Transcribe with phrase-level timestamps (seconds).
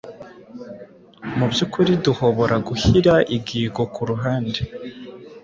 [1.37, 4.59] mubyukuri, duhobora guhyira igiigo kuruhande